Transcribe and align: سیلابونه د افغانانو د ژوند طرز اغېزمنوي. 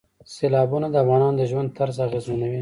سیلابونه 0.35 0.87
د 0.91 0.95
افغانانو 1.03 1.37
د 1.39 1.41
ژوند 1.51 1.69
طرز 1.77 1.97
اغېزمنوي. 2.07 2.59